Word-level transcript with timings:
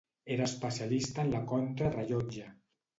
Era 0.35 0.47
especialista 0.51 1.27
en 1.27 1.31
la 1.37 1.45
contrarellotge. 1.55 2.53